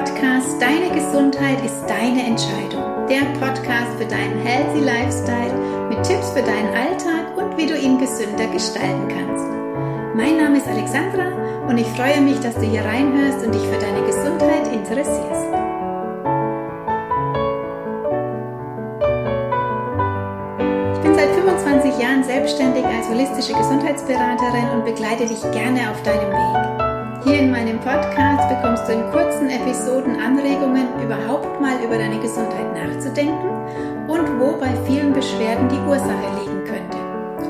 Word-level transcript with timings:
Podcast 0.00 0.56
Deine 0.58 0.88
Gesundheit 0.94 1.62
ist 1.62 1.84
deine 1.86 2.24
Entscheidung. 2.24 3.06
Der 3.10 3.20
Podcast 3.38 3.98
für 3.98 4.06
deinen 4.06 4.40
Healthy 4.40 4.80
Lifestyle 4.80 5.52
mit 5.90 6.02
Tipps 6.04 6.30
für 6.30 6.40
deinen 6.40 6.72
Alltag 6.72 7.36
und 7.36 7.58
wie 7.58 7.66
du 7.66 7.76
ihn 7.76 7.98
gesünder 7.98 8.46
gestalten 8.46 9.08
kannst. 9.08 9.44
Mein 10.16 10.38
Name 10.38 10.56
ist 10.56 10.66
Alexandra 10.66 11.66
und 11.68 11.76
ich 11.76 11.86
freue 11.88 12.22
mich, 12.22 12.40
dass 12.40 12.54
du 12.54 12.62
hier 12.62 12.82
reinhörst 12.82 13.44
und 13.44 13.54
dich 13.54 13.60
für 13.60 13.78
deine 13.78 14.06
Gesundheit 14.06 14.72
interessierst. 14.72 15.46
Ich 20.94 21.00
bin 21.02 21.14
seit 21.14 21.28
25 21.28 21.98
Jahren 21.98 22.24
selbstständig 22.24 22.86
als 22.86 23.06
holistische 23.06 23.52
Gesundheitsberaterin 23.52 24.70
und 24.76 24.86
begleite 24.86 25.26
dich 25.26 25.42
gerne 25.52 25.90
auf 25.90 26.02
deinem 26.04 26.30
Weg. 26.30 26.79
Hier 27.30 27.38
in 27.38 27.52
meinem 27.52 27.78
Podcast 27.78 28.48
bekommst 28.48 28.88
du 28.88 28.92
in 28.92 29.08
kurzen 29.12 29.50
Episoden 29.50 30.18
Anregungen, 30.18 30.88
überhaupt 31.00 31.60
mal 31.60 31.78
über 31.80 31.96
deine 31.96 32.18
Gesundheit 32.18 32.74
nachzudenken 32.74 33.50
und 34.08 34.40
wo 34.40 34.58
bei 34.58 34.74
vielen 34.84 35.12
Beschwerden 35.12 35.68
die 35.68 35.78
Ursache 35.88 36.26
liegen 36.40 36.64
könnte. 36.64 36.98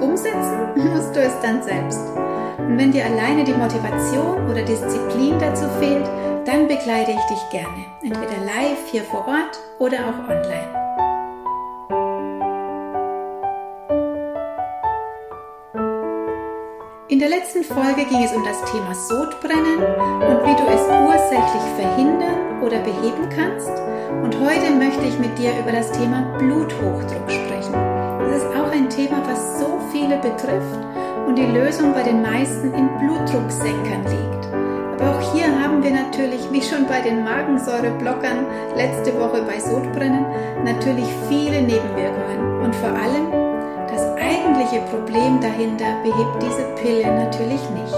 Umsetzen 0.04 0.68
musst 0.94 1.16
du 1.16 1.20
es 1.20 1.32
dann 1.40 1.62
selbst. 1.62 2.02
Und 2.58 2.76
wenn 2.76 2.92
dir 2.92 3.06
alleine 3.06 3.42
die 3.42 3.54
Motivation 3.54 4.50
oder 4.50 4.62
Disziplin 4.62 5.38
dazu 5.38 5.64
fehlt, 5.80 6.04
dann 6.44 6.68
begleite 6.68 7.12
ich 7.12 7.24
dich 7.34 7.48
gerne, 7.50 7.86
entweder 8.02 8.44
live 8.44 8.86
hier 8.90 9.04
vor 9.04 9.26
Ort 9.26 9.58
oder 9.78 9.96
auch 9.96 10.28
online. 10.28 10.79
Der 17.20 17.28
letzten 17.28 17.62
Folge 17.62 18.06
ging 18.08 18.24
es 18.24 18.32
um 18.32 18.42
das 18.44 18.56
Thema 18.72 18.94
Sodbrennen 18.94 19.76
und 19.76 20.40
wie 20.40 20.56
du 20.56 20.64
es 20.72 20.80
ursächlich 21.04 21.62
verhindern 21.76 22.62
oder 22.62 22.78
beheben 22.78 23.28
kannst. 23.28 23.68
Und 24.22 24.40
heute 24.40 24.70
möchte 24.72 25.04
ich 25.04 25.18
mit 25.18 25.36
dir 25.36 25.52
über 25.60 25.70
das 25.70 25.92
Thema 25.92 26.22
Bluthochdruck 26.38 27.30
sprechen. 27.30 27.74
Das 27.74 28.38
ist 28.38 28.56
auch 28.56 28.72
ein 28.72 28.88
Thema, 28.88 29.20
was 29.26 29.60
so 29.60 29.78
viele 29.92 30.16
betrifft 30.16 30.80
und 31.26 31.36
die 31.36 31.44
Lösung 31.44 31.92
bei 31.92 32.04
den 32.04 32.22
meisten 32.22 32.72
in 32.72 32.88
Blutdrucksenkern 32.96 34.04
liegt. 34.04 34.46
Aber 34.96 35.18
auch 35.18 35.34
hier 35.34 35.44
haben 35.44 35.82
wir 35.82 35.90
natürlich, 35.90 36.50
wie 36.50 36.62
schon 36.62 36.86
bei 36.86 37.02
den 37.02 37.22
Magensäureblockern 37.22 38.46
letzte 38.76 39.12
Woche 39.20 39.42
bei 39.42 39.60
Sodbrennen, 39.60 40.24
natürlich 40.64 41.08
viele 41.28 41.60
Nebenwirkungen 41.60 42.62
und 42.62 42.74
vor 42.76 42.88
allem 42.88 43.39
eigentliche 44.30 44.80
Problem 44.82 45.40
dahinter 45.40 46.00
behebt 46.02 46.40
diese 46.40 46.62
Pille 46.76 47.12
natürlich 47.12 47.68
nicht. 47.70 47.94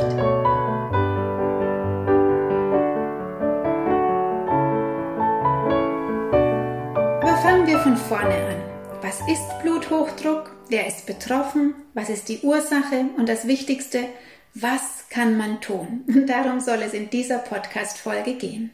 Aber 7.21 7.37
fangen 7.43 7.67
wir 7.67 7.79
von 7.81 7.97
vorne 7.97 8.35
an. 8.35 8.63
Was 9.03 9.21
ist 9.29 9.61
Bluthochdruck? 9.63 10.57
Wer 10.69 10.87
ist 10.87 11.07
betroffen? 11.07 11.75
Was 11.93 12.09
ist 12.09 12.29
die 12.31 12.41
Ursache? 12.41 13.07
Und 13.19 13.29
das 13.29 13.47
Wichtigste, 13.47 14.05
was 14.55 15.05
kann 15.11 15.37
man 15.37 15.61
tun? 15.61 16.05
Und 16.09 16.29
darum 16.29 16.61
soll 16.61 16.79
es 16.83 16.95
in 16.95 17.11
dieser 17.11 17.39
Podcast-Folge 17.39 18.35
gehen. 18.35 18.71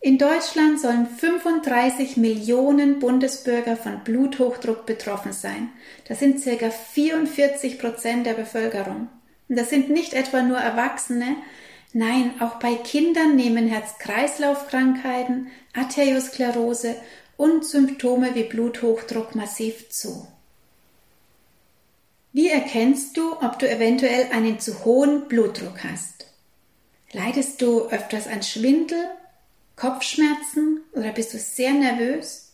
In 0.00 0.16
Deutschland 0.16 0.80
sollen 0.80 1.08
35 1.08 2.16
Millionen 2.16 3.00
Bundesbürger 3.00 3.76
von 3.76 4.04
Bluthochdruck 4.04 4.86
betroffen 4.86 5.32
sein. 5.32 5.70
Das 6.06 6.20
sind 6.20 6.40
circa 6.40 6.70
44 6.70 7.80
Prozent 7.80 8.24
der 8.24 8.34
Bevölkerung. 8.34 9.08
Und 9.48 9.58
das 9.58 9.70
sind 9.70 9.90
nicht 9.90 10.14
etwa 10.14 10.42
nur 10.42 10.58
Erwachsene, 10.58 11.36
nein, 11.92 12.32
auch 12.38 12.60
bei 12.60 12.74
Kindern 12.74 13.34
nehmen 13.34 13.66
Herz-Kreislauf-Krankheiten, 13.66 15.48
Arteriosklerose 15.74 16.94
und 17.36 17.64
Symptome 17.64 18.36
wie 18.36 18.44
Bluthochdruck 18.44 19.34
massiv 19.34 19.88
zu. 19.90 20.28
Wie 22.32 22.50
erkennst 22.50 23.16
du, 23.16 23.32
ob 23.32 23.58
du 23.58 23.68
eventuell 23.68 24.28
einen 24.32 24.60
zu 24.60 24.84
hohen 24.84 25.26
Blutdruck 25.26 25.82
hast? 25.82 26.26
Leidest 27.12 27.62
du 27.62 27.88
öfters 27.88 28.28
an 28.28 28.42
Schwindel 28.42 29.08
Kopfschmerzen 29.78 30.80
oder 30.92 31.12
bist 31.12 31.32
du 31.32 31.38
sehr 31.38 31.72
nervös? 31.72 32.50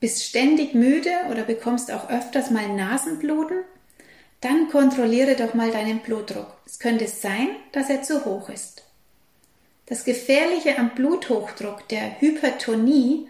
Bist 0.00 0.24
ständig 0.24 0.74
müde 0.74 1.10
oder 1.30 1.42
bekommst 1.42 1.92
auch 1.92 2.08
öfters 2.08 2.50
mal 2.50 2.68
Nasenbluten? 2.68 3.58
Dann 4.40 4.70
kontrolliere 4.70 5.36
doch 5.36 5.52
mal 5.52 5.70
deinen 5.70 5.98
Blutdruck. 5.98 6.56
Es 6.64 6.78
könnte 6.78 7.06
sein, 7.06 7.48
dass 7.72 7.90
er 7.90 8.02
zu 8.02 8.24
hoch 8.24 8.48
ist. 8.48 8.84
Das 9.86 10.04
Gefährliche 10.04 10.78
am 10.78 10.94
Bluthochdruck, 10.94 11.86
der 11.88 12.20
Hypertonie, 12.20 13.28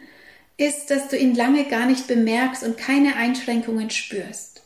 ist, 0.57 0.91
dass 0.91 1.09
du 1.09 1.17
ihn 1.17 1.35
lange 1.35 1.65
gar 1.65 1.87
nicht 1.87 2.07
bemerkst 2.07 2.63
und 2.63 2.79
keine 2.79 3.17
Einschränkungen 3.17 3.91
spürst. 3.91 4.63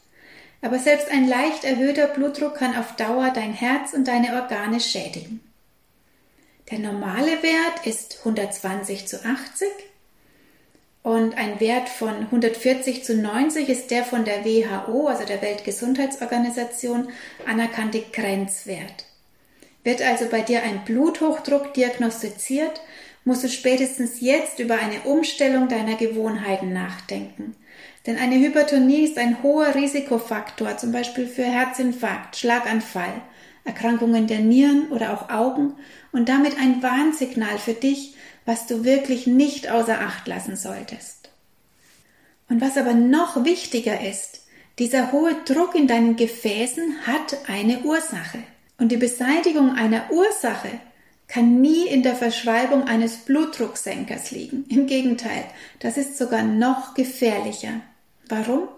Aber 0.61 0.79
selbst 0.79 1.11
ein 1.11 1.27
leicht 1.27 1.65
erhöhter 1.65 2.07
Blutdruck 2.07 2.57
kann 2.57 2.77
auf 2.77 2.97
Dauer 2.97 3.31
dein 3.35 3.53
Herz 3.53 3.95
und 3.95 4.09
deine 4.09 4.35
Organe 4.35 4.81
schädigen. 4.81 5.41
Der 6.73 6.81
normale 6.81 7.43
Wert 7.43 7.85
ist 7.87 8.21
120 8.21 9.07
zu 9.07 9.23
80 9.23 9.69
und 11.03 11.37
ein 11.37 11.61
Wert 11.61 11.91
von 11.91 12.15
140 12.15 13.05
zu 13.05 13.15
90 13.15 13.69
ist 13.69 13.91
der 13.91 14.07
von 14.07 14.25
der 14.25 14.47
WHO, 14.47 15.09
also 15.09 15.27
der 15.27 15.43
Weltgesundheitsorganisation, 15.43 17.11
anerkannte 17.47 18.03
Grenzwert. 18.11 19.05
Wird 19.85 20.01
also 20.01 20.25
bei 20.31 20.41
dir 20.41 20.63
ein 20.63 20.83
Bluthochdruck 20.87 21.75
diagnostiziert, 21.75 22.81
musst 23.27 23.45
du 23.45 23.51
spätestens 23.51 24.23
jetzt 24.23 24.59
über 24.59 24.77
eine 24.77 25.03
Umstellung 25.03 25.69
deiner 25.69 25.97
Gewohnheiten 25.97 26.73
nachdenken. 26.73 27.55
Denn 28.07 28.17
eine 28.17 28.37
Hypertonie 28.37 29.05
ist 29.05 29.19
ein 29.19 29.43
hoher 29.43 29.75
Risikofaktor, 29.75 30.79
zum 30.79 30.91
Beispiel 30.91 31.27
für 31.27 31.45
Herzinfarkt, 31.45 32.39
Schlaganfall, 32.39 33.21
Erkrankungen 33.65 34.27
der 34.27 34.41
Nieren 34.41 34.91
oder 34.91 35.15
auch 35.15 35.31
Augen 35.31 35.75
und 36.11 36.29
damit 36.29 36.59
ein 36.59 36.83
Warnsignal 36.83 37.59
für 37.59 37.75
dich, 37.75 38.15
was 38.45 38.67
du 38.67 38.85
wirklich 38.85 39.27
nicht 39.27 39.71
außer 39.71 40.01
Acht 40.01 40.27
lassen 40.27 40.57
solltest. 40.57 41.31
Und 42.49 42.61
was 42.61 42.77
aber 42.77 42.93
noch 42.93 43.45
wichtiger 43.45 44.01
ist, 44.07 44.43
dieser 44.79 45.13
hohe 45.13 45.35
Druck 45.45 45.75
in 45.75 45.87
deinen 45.87 46.17
Gefäßen 46.17 47.07
hat 47.07 47.37
eine 47.49 47.81
Ursache. 47.81 48.39
Und 48.79 48.91
die 48.91 48.97
Beseitigung 48.97 49.75
einer 49.77 50.11
Ursache 50.11 50.81
kann 51.29 51.61
nie 51.61 51.87
in 51.87 52.03
der 52.03 52.17
Verschreibung 52.17 52.89
eines 52.89 53.19
Blutdrucksenkers 53.19 54.33
liegen. 54.33 54.65
Im 54.69 54.87
Gegenteil, 54.87 55.45
das 55.79 55.97
ist 55.97 56.19
sogar 56.19 56.43
noch 56.43 56.95
gefährlicher. 56.95 57.81
Warum? 58.29 58.69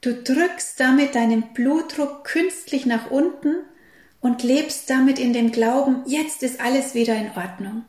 Du 0.00 0.14
drückst 0.14 0.78
damit 0.80 1.14
deinen 1.14 1.54
Blutdruck 1.54 2.24
künstlich 2.24 2.84
nach 2.84 3.10
unten 3.10 3.56
und 4.24 4.42
lebst 4.42 4.88
damit 4.88 5.18
in 5.18 5.34
dem 5.34 5.52
Glauben, 5.52 6.02
jetzt 6.06 6.42
ist 6.42 6.58
alles 6.58 6.94
wieder 6.94 7.14
in 7.14 7.30
Ordnung. 7.36 7.84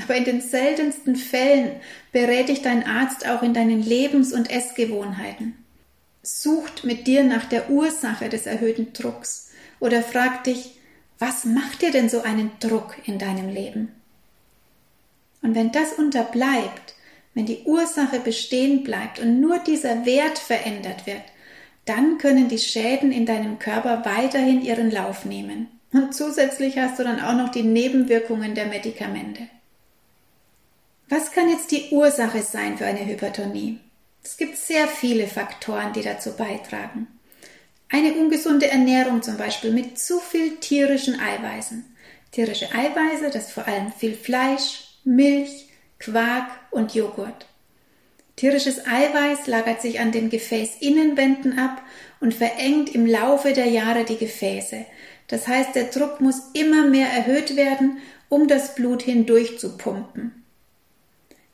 Aber 0.00 0.14
in 0.14 0.22
den 0.22 0.40
seltensten 0.40 1.16
Fällen 1.16 1.72
berät 2.12 2.48
dich 2.48 2.62
dein 2.62 2.86
Arzt 2.86 3.26
auch 3.26 3.42
in 3.42 3.52
deinen 3.52 3.82
Lebens- 3.82 4.32
und 4.32 4.48
Essgewohnheiten. 4.48 5.56
Sucht 6.22 6.84
mit 6.84 7.08
dir 7.08 7.24
nach 7.24 7.46
der 7.46 7.68
Ursache 7.68 8.28
des 8.28 8.46
erhöhten 8.46 8.92
Drucks 8.92 9.50
oder 9.80 10.04
fragt 10.04 10.46
dich, 10.46 10.78
was 11.18 11.44
macht 11.44 11.82
dir 11.82 11.90
denn 11.90 12.08
so 12.08 12.22
einen 12.22 12.52
Druck 12.60 12.94
in 13.06 13.18
deinem 13.18 13.48
Leben? 13.48 13.88
Und 15.42 15.56
wenn 15.56 15.72
das 15.72 15.94
unterbleibt, 15.94 16.94
wenn 17.34 17.46
die 17.46 17.62
Ursache 17.64 18.20
bestehen 18.20 18.84
bleibt 18.84 19.18
und 19.18 19.40
nur 19.40 19.58
dieser 19.58 20.06
Wert 20.06 20.38
verändert 20.38 21.08
wird, 21.08 21.24
dann 21.84 22.18
können 22.18 22.48
die 22.48 22.58
Schäden 22.58 23.12
in 23.12 23.26
deinem 23.26 23.58
Körper 23.58 24.04
weiterhin 24.04 24.62
ihren 24.62 24.90
Lauf 24.90 25.24
nehmen. 25.24 25.68
Und 25.92 26.14
zusätzlich 26.14 26.78
hast 26.78 26.98
du 26.98 27.04
dann 27.04 27.20
auch 27.20 27.34
noch 27.34 27.50
die 27.50 27.62
Nebenwirkungen 27.62 28.54
der 28.54 28.66
Medikamente. 28.66 29.48
Was 31.08 31.32
kann 31.32 31.48
jetzt 31.48 31.72
die 31.72 31.88
Ursache 31.90 32.42
sein 32.42 32.78
für 32.78 32.86
eine 32.86 33.04
Hypertonie? 33.04 33.80
Es 34.22 34.36
gibt 34.36 34.56
sehr 34.56 34.86
viele 34.86 35.26
Faktoren, 35.26 35.92
die 35.92 36.02
dazu 36.02 36.36
beitragen. 36.36 37.08
Eine 37.88 38.12
ungesunde 38.12 38.70
Ernährung 38.70 39.20
zum 39.20 39.36
Beispiel 39.36 39.72
mit 39.72 39.98
zu 39.98 40.20
viel 40.20 40.56
tierischen 40.58 41.18
Eiweißen. 41.18 41.84
Tierische 42.30 42.72
Eiweiße, 42.72 43.30
das 43.32 43.50
vor 43.50 43.66
allem 43.66 43.90
viel 43.92 44.14
Fleisch, 44.14 44.84
Milch, 45.02 45.68
Quark 45.98 46.48
und 46.70 46.94
Joghurt. 46.94 47.46
Tierisches 48.40 48.86
Eiweiß 48.86 49.48
lagert 49.48 49.82
sich 49.82 50.00
an 50.00 50.12
den 50.12 50.30
Gefäßinnenwänden 50.30 51.58
ab 51.58 51.82
und 52.20 52.32
verengt 52.32 52.94
im 52.94 53.04
Laufe 53.04 53.52
der 53.52 53.66
Jahre 53.66 54.04
die 54.04 54.16
Gefäße. 54.16 54.86
Das 55.28 55.46
heißt, 55.46 55.74
der 55.74 55.84
Druck 55.84 56.22
muss 56.22 56.40
immer 56.54 56.86
mehr 56.86 57.08
erhöht 57.08 57.54
werden, 57.54 57.98
um 58.30 58.48
das 58.48 58.74
Blut 58.74 59.02
hindurch 59.02 59.58
zu 59.58 59.76
pumpen. 59.76 60.42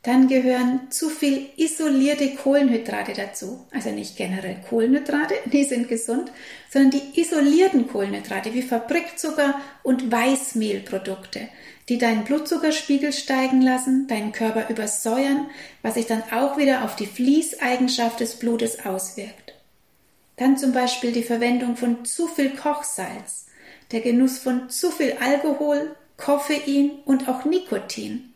dann 0.04 0.28
gehören 0.28 0.88
zu 0.90 1.08
viel 1.08 1.48
isolierte 1.56 2.36
Kohlenhydrate 2.36 3.14
dazu. 3.14 3.66
Also 3.72 3.90
nicht 3.90 4.16
generell 4.16 4.58
Kohlenhydrate, 4.68 5.34
die 5.46 5.64
sind 5.64 5.88
gesund, 5.88 6.30
sondern 6.70 6.92
die 6.92 7.20
isolierten 7.20 7.88
Kohlenhydrate 7.88 8.54
wie 8.54 8.62
Fabrikzucker 8.62 9.60
und 9.82 10.12
Weißmehlprodukte, 10.12 11.48
die 11.88 11.98
deinen 11.98 12.24
Blutzuckerspiegel 12.24 13.12
steigen 13.12 13.60
lassen, 13.60 14.08
deinen 14.08 14.32
Körper 14.32 14.68
übersäuern, 14.70 15.46
was 15.82 15.94
sich 15.94 16.06
dann 16.06 16.22
auch 16.32 16.56
wieder 16.56 16.84
auf 16.84 16.96
die 16.96 17.06
Fließeigenschaft 17.06 18.20
des 18.20 18.38
Blutes 18.38 18.84
auswirkt. 18.84 19.54
Dann 20.36 20.58
zum 20.58 20.72
Beispiel 20.72 21.12
die 21.12 21.22
Verwendung 21.22 21.76
von 21.76 22.04
zu 22.04 22.26
viel 22.26 22.50
Kochsalz, 22.50 23.46
der 23.92 24.00
Genuss 24.00 24.38
von 24.38 24.68
zu 24.68 24.90
viel 24.90 25.16
Alkohol, 25.20 25.94
Koffein 26.16 26.90
und 27.04 27.28
auch 27.28 27.44
Nikotin 27.44 28.32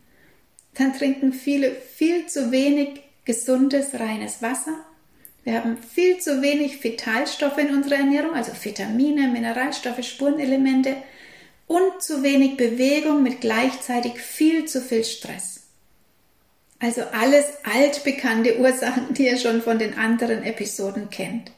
dann 0.74 0.96
trinken 0.96 1.32
viele 1.32 1.72
viel 1.72 2.26
zu 2.26 2.50
wenig 2.50 3.00
gesundes, 3.24 3.98
reines 3.98 4.42
Wasser. 4.42 4.78
Wir 5.44 5.54
haben 5.54 5.78
viel 5.78 6.18
zu 6.18 6.42
wenig 6.42 6.82
Vitalstoffe 6.82 7.58
in 7.58 7.74
unserer 7.74 7.96
Ernährung, 7.96 8.34
also 8.34 8.52
Vitamine, 8.62 9.28
Mineralstoffe, 9.28 10.04
Spurenelemente 10.04 10.96
und 11.70 12.02
zu 12.02 12.24
wenig 12.24 12.56
Bewegung 12.56 13.22
mit 13.22 13.40
gleichzeitig 13.40 14.14
viel 14.14 14.64
zu 14.64 14.80
viel 14.80 15.04
Stress. 15.04 15.68
Also 16.80 17.02
alles 17.12 17.44
altbekannte 17.62 18.58
Ursachen, 18.58 19.14
die 19.14 19.26
ihr 19.26 19.38
schon 19.38 19.62
von 19.62 19.78
den 19.78 19.96
anderen 19.96 20.42
Episoden 20.42 21.10
kennt. 21.10 21.52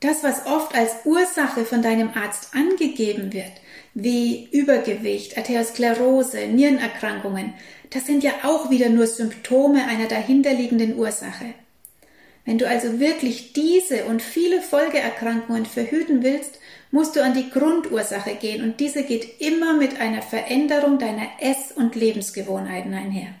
Das, 0.00 0.22
was 0.22 0.44
oft 0.44 0.74
als 0.74 0.90
Ursache 1.06 1.64
von 1.64 1.80
deinem 1.80 2.10
Arzt 2.10 2.50
angegeben 2.54 3.32
wird, 3.32 3.52
wie 3.94 4.50
Übergewicht, 4.50 5.38
Arteriosklerose, 5.38 6.46
Nierenerkrankungen, 6.46 7.54
das 7.88 8.04
sind 8.04 8.22
ja 8.22 8.32
auch 8.42 8.68
wieder 8.68 8.90
nur 8.90 9.06
Symptome 9.06 9.86
einer 9.86 10.08
dahinterliegenden 10.08 10.98
Ursache. 10.98 11.54
Wenn 12.44 12.58
du 12.58 12.68
also 12.68 13.00
wirklich 13.00 13.54
diese 13.54 14.04
und 14.04 14.20
viele 14.20 14.60
Folgeerkrankungen 14.60 15.64
verhüten 15.64 16.22
willst, 16.22 16.58
musst 16.94 17.16
du 17.16 17.24
an 17.24 17.34
die 17.34 17.50
Grundursache 17.50 18.36
gehen 18.36 18.62
und 18.62 18.78
diese 18.78 19.02
geht 19.02 19.40
immer 19.40 19.74
mit 19.74 20.00
einer 20.00 20.22
Veränderung 20.22 21.00
deiner 21.00 21.26
Ess- 21.40 21.72
und 21.72 21.96
Lebensgewohnheiten 21.96 22.94
einher. 22.94 23.34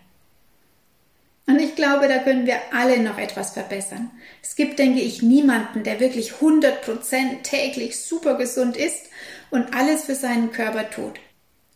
Und 1.46 1.60
ich 1.60 1.76
glaube, 1.76 2.08
da 2.08 2.18
können 2.18 2.46
wir 2.46 2.56
alle 2.72 2.98
noch 2.98 3.16
etwas 3.16 3.52
verbessern. 3.52 4.10
Es 4.42 4.56
gibt, 4.56 4.80
denke 4.80 5.00
ich, 5.00 5.22
niemanden, 5.22 5.84
der 5.84 6.00
wirklich 6.00 6.32
100% 6.32 7.42
täglich 7.44 8.00
super 8.00 8.34
gesund 8.34 8.76
ist 8.76 9.04
und 9.50 9.72
alles 9.72 10.02
für 10.02 10.16
seinen 10.16 10.50
Körper 10.50 10.90
tut. 10.90 11.20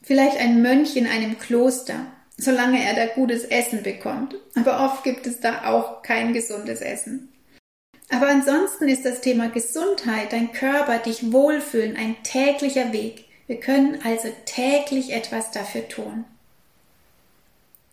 Vielleicht 0.02 0.36
ein 0.36 0.62
Mönch 0.62 0.96
in 0.96 1.06
einem 1.06 1.38
Kloster, 1.38 2.06
solange 2.36 2.82
er 2.82 2.94
da 2.96 3.06
gutes 3.06 3.44
Essen 3.44 3.84
bekommt. 3.84 4.34
Aber 4.56 4.84
oft 4.84 5.04
gibt 5.04 5.28
es 5.28 5.38
da 5.38 5.66
auch 5.66 6.02
kein 6.02 6.32
gesundes 6.32 6.80
Essen. 6.80 7.28
Aber 8.10 8.28
ansonsten 8.28 8.88
ist 8.88 9.04
das 9.04 9.20
Thema 9.20 9.48
Gesundheit, 9.48 10.32
dein 10.32 10.52
Körper, 10.52 10.98
dich 10.98 11.30
wohlfühlen 11.32 11.96
ein 11.96 12.16
täglicher 12.22 12.92
Weg. 12.92 13.24
Wir 13.46 13.60
können 13.60 13.98
also 14.04 14.28
täglich 14.46 15.12
etwas 15.12 15.50
dafür 15.50 15.88
tun. 15.88 16.24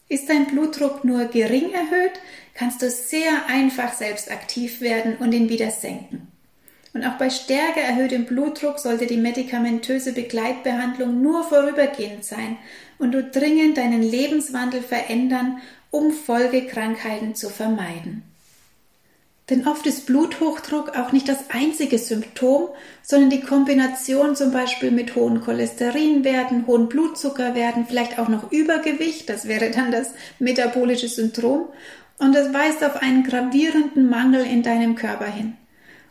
Ist 0.07 0.29
dein 0.29 0.47
Blutdruck 0.47 1.03
nur 1.03 1.25
gering 1.25 1.71
erhöht, 1.71 2.19
kannst 2.53 2.81
du 2.81 2.89
sehr 2.89 3.47
einfach 3.47 3.94
selbst 3.94 4.31
aktiv 4.31 4.79
werden 4.79 5.17
und 5.17 5.33
ihn 5.33 5.50
wieder 5.50 5.71
senken. 5.71 6.27
Und 6.94 7.03
auch 7.03 7.17
bei 7.17 7.29
stärker 7.29 7.81
erhöhtem 7.81 8.25
Blutdruck 8.25 8.79
sollte 8.79 9.06
die 9.06 9.17
medikamentöse 9.17 10.13
Begleitbehandlung 10.13 11.21
nur 11.21 11.44
vorübergehend 11.44 12.23
sein 12.23 12.57
und 13.00 13.12
du 13.12 13.21
dringend 13.21 13.77
deinen 13.77 14.01
Lebenswandel 14.01 14.81
verändern, 14.81 15.59
um 15.91 16.13
Folgekrankheiten 16.13 17.35
zu 17.35 17.50
vermeiden. 17.50 18.23
Denn 19.50 19.68
oft 19.68 19.86
ist 19.86 20.07
Bluthochdruck 20.07 20.97
auch 20.97 21.12
nicht 21.12 21.30
das 21.30 21.51
einzige 21.51 22.00
Symptom, 22.00 22.69
sondern 23.03 23.30
die 23.30 23.42
Kombination 23.42 24.36
zum 24.36 24.51
Beispiel 24.51 24.89
mit 24.89 25.15
hohen 25.15 25.42
Cholesterinwerten, 25.42 26.65
hohen 26.65 26.89
Blutzuckerwerten, 26.89 27.86
vielleicht 27.88 28.18
auch 28.18 28.27
noch 28.27 28.51
Übergewicht, 28.51 29.30
das 29.30 29.47
wäre 29.47 29.69
dann 29.69 29.92
das 29.92 30.13
metabolische 30.39 31.07
Syndrom, 31.07 31.68
und 32.18 32.33
das 32.33 32.53
weist 32.53 32.83
auf 32.83 33.01
einen 33.01 33.24
gravierenden 33.24 34.09
Mangel 34.09 34.45
in 34.45 34.63
deinem 34.63 34.95
Körper 34.95 35.25
hin. 35.25 35.56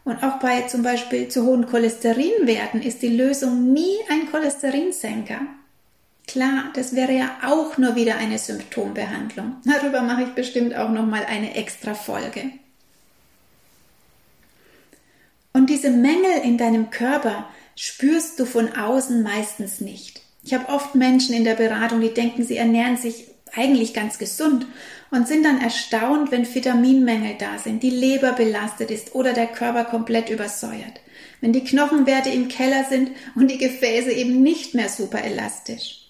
Und 0.05 0.23
auch 0.23 0.39
bei 0.39 0.63
zum 0.63 0.83
Beispiel 0.83 1.29
zu 1.29 1.45
hohen 1.45 1.67
Cholesterinwerten 1.67 2.83
ist 2.83 3.03
die 3.03 3.17
Lösung 3.17 3.73
nie 3.73 3.97
ein 4.11 4.31
Cholesterinsenker. 4.31 5.41
Klar, 6.29 6.71
das 6.75 6.95
wäre 6.95 7.13
ja 7.13 7.31
auch 7.47 7.79
nur 7.79 7.97
wieder 7.97 8.17
eine 8.17 8.39
Symptombehandlung. 8.39 9.57
Darüber 9.65 10.03
mache 10.03 10.25
ich 10.25 10.35
bestimmt 10.35 10.77
auch 10.77 10.91
noch 10.91 11.07
mal 11.07 11.25
eine 11.25 11.55
extra 11.57 11.95
Folge. 11.95 12.51
Und 15.57 15.71
diese 15.71 15.91
Mängel 15.91 16.43
in 16.43 16.59
deinem 16.59 16.91
Körper 16.91 17.49
spürst 17.77 18.41
du 18.41 18.45
von 18.45 18.75
außen 18.75 19.23
meistens 19.23 19.81
nicht. 19.81 20.21
Ich 20.43 20.53
habe 20.53 20.69
oft 20.69 20.97
Menschen 20.97 21.33
in 21.33 21.45
der 21.45 21.55
Beratung, 21.55 22.01
die 22.01 22.13
denken, 22.13 22.45
sie 22.45 22.57
ernähren 22.57 22.97
sich 22.97 23.29
eigentlich 23.55 23.95
ganz 23.95 24.19
gesund 24.19 24.67
und 25.13 25.29
sind 25.29 25.45
dann 25.45 25.61
erstaunt, 25.61 26.33
wenn 26.33 26.53
Vitaminmängel 26.53 27.37
da 27.39 27.59
sind, 27.59 27.85
die 27.85 27.91
Leber 27.91 28.33
belastet 28.33 28.91
ist 28.91 29.15
oder 29.15 29.33
der 29.33 29.47
Körper 29.47 29.85
komplett 29.85 30.29
übersäuert, 30.29 31.01
wenn 31.41 31.53
die 31.53 31.63
Knochenwerte 31.63 32.31
im 32.31 32.49
Keller 32.49 32.85
sind 32.91 33.13
und 33.37 33.49
die 33.49 33.59
Gefäße 33.59 34.11
eben 34.11 34.43
nicht 34.43 34.75
mehr 34.75 34.89
super 34.89 35.23
elastisch. 35.23 36.01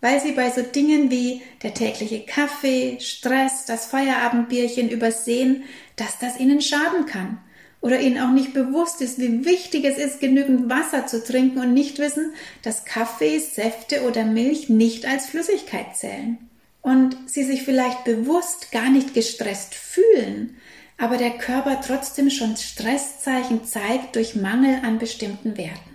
Weil 0.00 0.20
sie 0.20 0.32
bei 0.32 0.50
so 0.50 0.62
Dingen 0.62 1.12
wie 1.12 1.42
der 1.62 1.74
tägliche 1.74 2.26
Kaffee, 2.26 2.98
Stress, 2.98 3.66
das 3.66 3.86
Feierabendbierchen 3.86 4.88
übersehen, 4.88 5.62
dass 5.94 6.18
das 6.18 6.40
ihnen 6.40 6.60
schaden 6.60 7.06
kann 7.06 7.38
oder 7.80 8.00
ihnen 8.00 8.18
auch 8.18 8.32
nicht 8.32 8.52
bewusst 8.52 9.00
ist, 9.00 9.18
wie 9.18 9.44
wichtig 9.44 9.84
es 9.84 9.96
ist, 9.96 10.20
genügend 10.20 10.68
Wasser 10.68 11.06
zu 11.06 11.24
trinken 11.24 11.60
und 11.60 11.72
nicht 11.72 11.98
wissen, 11.98 12.34
dass 12.62 12.84
Kaffee, 12.84 13.38
Säfte 13.38 14.02
oder 14.06 14.24
Milch 14.24 14.68
nicht 14.68 15.06
als 15.06 15.26
Flüssigkeit 15.26 15.96
zählen 15.96 16.38
und 16.82 17.16
sie 17.26 17.44
sich 17.44 17.62
vielleicht 17.62 18.04
bewusst 18.04 18.72
gar 18.72 18.90
nicht 18.90 19.14
gestresst 19.14 19.74
fühlen, 19.74 20.56
aber 20.98 21.16
der 21.16 21.30
Körper 21.30 21.80
trotzdem 21.80 22.28
schon 22.30 22.56
Stresszeichen 22.56 23.64
zeigt 23.64 24.16
durch 24.16 24.34
Mangel 24.36 24.80
an 24.84 24.98
bestimmten 24.98 25.56
Werten. 25.56 25.90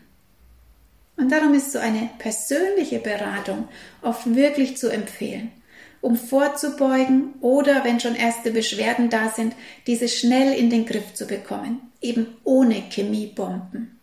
Und 1.18 1.32
darum 1.32 1.54
ist 1.54 1.72
so 1.72 1.80
eine 1.80 2.10
persönliche 2.18 3.00
Beratung 3.00 3.68
oft 4.02 4.36
wirklich 4.36 4.78
zu 4.78 4.90
empfehlen, 4.90 5.52
um 6.02 6.16
vorzubeugen 6.16 7.34
oder, 7.42 7.84
wenn 7.84 8.00
schon 8.00 8.16
erste 8.16 8.52
Beschwerden 8.52 9.10
da 9.10 9.30
sind, 9.30 9.54
diese 9.88 10.08
schnell 10.08 10.54
in 10.54 10.70
den 10.70 10.86
Griff 10.86 11.14
zu 11.14 11.26
bekommen, 11.26 11.80
eben 12.02 12.28
ohne 12.44 12.76
Chemiebomben. 12.90 13.96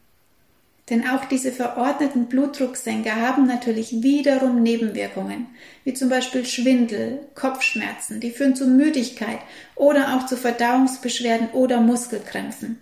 Denn 0.90 1.06
auch 1.08 1.24
diese 1.26 1.52
verordneten 1.52 2.26
Blutdrucksenker 2.26 3.16
haben 3.16 3.46
natürlich 3.46 4.02
wiederum 4.02 4.62
Nebenwirkungen, 4.62 5.46
wie 5.84 5.94
zum 5.94 6.08
Beispiel 6.08 6.44
Schwindel, 6.44 7.20
Kopfschmerzen, 7.34 8.20
die 8.20 8.30
führen 8.30 8.56
zu 8.56 8.66
Müdigkeit 8.66 9.38
oder 9.76 10.16
auch 10.16 10.26
zu 10.26 10.36
Verdauungsbeschwerden 10.36 11.50
oder 11.52 11.80
Muskelkrämpfen. 11.80 12.78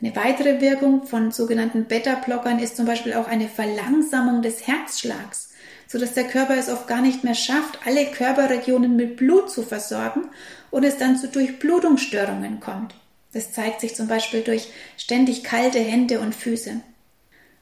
Eine 0.00 0.16
weitere 0.16 0.60
Wirkung 0.60 1.06
von 1.06 1.30
sogenannten 1.32 1.84
Beta-Blockern 1.84 2.60
ist 2.60 2.76
zum 2.76 2.86
Beispiel 2.86 3.14
auch 3.14 3.26
eine 3.26 3.48
Verlangsamung 3.48 4.42
des 4.42 4.66
Herzschlags, 4.66 5.47
so 5.88 5.98
dass 5.98 6.12
der 6.14 6.24
Körper 6.24 6.56
es 6.56 6.68
oft 6.68 6.86
gar 6.86 7.00
nicht 7.00 7.24
mehr 7.24 7.34
schafft, 7.34 7.80
alle 7.84 8.06
Körperregionen 8.06 8.94
mit 8.94 9.16
Blut 9.16 9.50
zu 9.50 9.62
versorgen 9.62 10.28
und 10.70 10.84
es 10.84 10.98
dann 10.98 11.16
zu 11.16 11.26
Durchblutungsstörungen 11.28 12.60
kommt. 12.60 12.94
Das 13.32 13.52
zeigt 13.52 13.80
sich 13.80 13.96
zum 13.96 14.06
Beispiel 14.06 14.42
durch 14.42 14.68
ständig 14.96 15.42
kalte 15.42 15.80
Hände 15.80 16.20
und 16.20 16.34
Füße. 16.34 16.80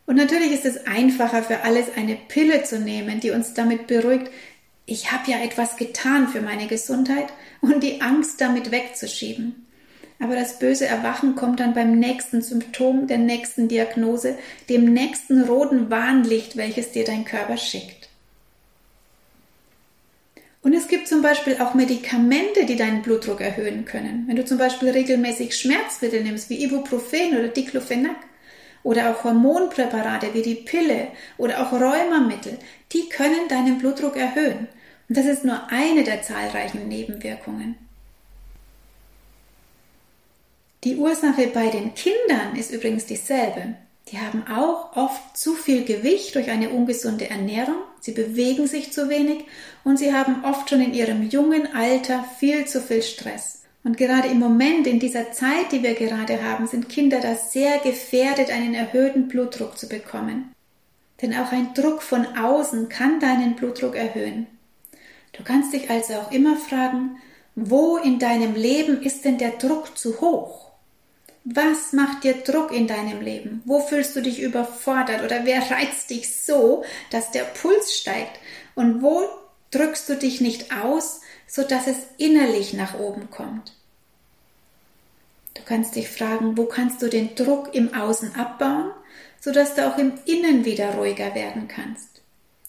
Und 0.06 0.16
natürlich 0.16 0.52
ist 0.52 0.66
es 0.66 0.86
einfacher 0.86 1.42
für 1.42 1.62
alles 1.62 1.86
eine 1.96 2.16
Pille 2.16 2.62
zu 2.64 2.78
nehmen, 2.78 3.20
die 3.20 3.30
uns 3.30 3.54
damit 3.54 3.86
beruhigt, 3.86 4.30
ich 4.88 5.10
habe 5.10 5.30
ja 5.30 5.38
etwas 5.38 5.76
getan 5.76 6.28
für 6.28 6.40
meine 6.40 6.68
Gesundheit 6.68 7.26
und 7.60 7.82
die 7.82 8.00
Angst 8.02 8.40
damit 8.40 8.70
wegzuschieben. 8.70 9.66
Aber 10.20 10.36
das 10.36 10.58
böse 10.58 10.86
Erwachen 10.86 11.34
kommt 11.34 11.60
dann 11.60 11.74
beim 11.74 11.98
nächsten 11.98 12.40
Symptom, 12.40 13.06
der 13.06 13.18
nächsten 13.18 13.68
Diagnose, 13.68 14.38
dem 14.68 14.92
nächsten 14.92 15.42
roten 15.42 15.90
Warnlicht, 15.90 16.56
welches 16.56 16.92
dir 16.92 17.04
dein 17.04 17.24
Körper 17.24 17.56
schickt. 17.56 18.05
Und 20.66 20.72
es 20.72 20.88
gibt 20.88 21.06
zum 21.06 21.22
Beispiel 21.22 21.58
auch 21.60 21.74
Medikamente, 21.74 22.66
die 22.66 22.74
deinen 22.74 23.02
Blutdruck 23.02 23.40
erhöhen 23.40 23.84
können. 23.84 24.24
Wenn 24.26 24.34
du 24.34 24.44
zum 24.44 24.58
Beispiel 24.58 24.90
regelmäßig 24.90 25.56
Schmerzmittel 25.56 26.24
nimmst, 26.24 26.50
wie 26.50 26.60
Ibuprofen 26.64 27.38
oder 27.38 27.46
Diclofenac, 27.46 28.16
oder 28.82 29.12
auch 29.12 29.22
Hormonpräparate 29.22 30.34
wie 30.34 30.42
die 30.42 30.56
Pille 30.56 31.06
oder 31.38 31.62
auch 31.62 31.72
Rheumamittel, 31.72 32.58
die 32.90 33.08
können 33.08 33.46
deinen 33.48 33.78
Blutdruck 33.78 34.16
erhöhen. 34.16 34.66
Und 35.08 35.16
das 35.16 35.26
ist 35.26 35.44
nur 35.44 35.68
eine 35.70 36.02
der 36.02 36.22
zahlreichen 36.22 36.88
Nebenwirkungen. 36.88 37.76
Die 40.82 40.96
Ursache 40.96 41.46
bei 41.46 41.68
den 41.68 41.94
Kindern 41.94 42.56
ist 42.56 42.72
übrigens 42.72 43.06
dieselbe. 43.06 43.76
Die 44.08 44.18
haben 44.18 44.46
auch 44.46 44.96
oft 44.96 45.36
zu 45.36 45.54
viel 45.54 45.84
Gewicht 45.84 46.36
durch 46.36 46.48
eine 46.48 46.70
ungesunde 46.70 47.28
Ernährung, 47.28 47.76
sie 48.00 48.12
bewegen 48.12 48.68
sich 48.68 48.92
zu 48.92 49.08
wenig 49.08 49.44
und 49.82 49.98
sie 49.98 50.12
haben 50.14 50.44
oft 50.44 50.70
schon 50.70 50.80
in 50.80 50.94
ihrem 50.94 51.28
jungen 51.28 51.74
Alter 51.74 52.24
viel 52.38 52.66
zu 52.66 52.80
viel 52.80 53.02
Stress. 53.02 53.62
Und 53.82 53.96
gerade 53.96 54.28
im 54.28 54.38
Moment, 54.38 54.86
in 54.86 55.00
dieser 55.00 55.32
Zeit, 55.32 55.72
die 55.72 55.82
wir 55.82 55.94
gerade 55.94 56.42
haben, 56.42 56.66
sind 56.66 56.88
Kinder 56.88 57.20
da 57.20 57.34
sehr 57.34 57.78
gefährdet, 57.78 58.50
einen 58.50 58.74
erhöhten 58.74 59.28
Blutdruck 59.28 59.78
zu 59.78 59.88
bekommen. 59.88 60.52
Denn 61.22 61.34
auch 61.34 61.52
ein 61.52 61.72
Druck 61.74 62.02
von 62.02 62.26
außen 62.36 62.88
kann 62.88 63.20
deinen 63.20 63.56
Blutdruck 63.56 63.96
erhöhen. 63.96 64.46
Du 65.32 65.42
kannst 65.44 65.72
dich 65.72 65.90
also 65.90 66.14
auch 66.14 66.32
immer 66.32 66.56
fragen, 66.56 67.18
wo 67.54 67.96
in 67.96 68.18
deinem 68.18 68.54
Leben 68.54 69.02
ist 69.02 69.24
denn 69.24 69.38
der 69.38 69.52
Druck 69.52 69.96
zu 69.96 70.20
hoch? 70.20 70.65
Was 71.48 71.92
macht 71.92 72.24
dir 72.24 72.34
Druck 72.34 72.72
in 72.72 72.88
deinem 72.88 73.20
Leben? 73.20 73.62
Wo 73.64 73.78
fühlst 73.78 74.16
du 74.16 74.20
dich 74.20 74.40
überfordert 74.40 75.22
oder 75.22 75.44
wer 75.44 75.60
reizt 75.70 76.10
dich 76.10 76.42
so, 76.42 76.84
dass 77.10 77.30
der 77.30 77.44
Puls 77.44 77.96
steigt? 77.96 78.40
Und 78.74 79.00
wo 79.00 79.22
drückst 79.70 80.08
du 80.08 80.16
dich 80.16 80.40
nicht 80.40 80.74
aus, 80.74 81.20
so 81.46 81.62
dass 81.62 81.86
es 81.86 81.98
innerlich 82.18 82.72
nach 82.72 82.98
oben 82.98 83.30
kommt? 83.30 83.74
Du 85.54 85.62
kannst 85.64 85.94
dich 85.94 86.08
fragen, 86.08 86.56
wo 86.56 86.64
kannst 86.64 87.00
du 87.00 87.08
den 87.08 87.36
Druck 87.36 87.72
im 87.76 87.94
Außen 87.94 88.34
abbauen, 88.34 88.90
so 89.40 89.52
dass 89.52 89.76
du 89.76 89.86
auch 89.86 89.98
im 89.98 90.14
Innen 90.24 90.64
wieder 90.64 90.94
ruhiger 90.94 91.36
werden 91.36 91.68
kannst? 91.68 92.22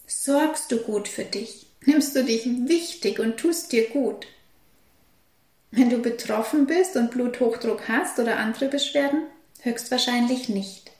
Sorgst 0.06 0.70
du 0.70 0.78
gut 0.78 1.08
für 1.08 1.24
dich? 1.24 1.66
Nimmst 1.84 2.14
du 2.14 2.22
dich 2.22 2.46
wichtig 2.46 3.18
und 3.18 3.38
tust 3.38 3.72
dir 3.72 3.88
gut? 3.88 4.28
Wenn 5.70 5.90
du 5.90 5.98
betroffen 5.98 6.66
bist 6.66 6.96
und 6.96 7.10
Bluthochdruck 7.10 7.88
hast 7.88 8.18
oder 8.18 8.38
andere 8.38 8.68
Beschwerden, 8.68 9.22
höchstwahrscheinlich 9.62 10.48
nicht. 10.48 10.90